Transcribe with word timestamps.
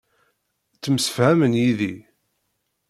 Temsefhamem 0.81 1.53
yid-i. 1.61 1.93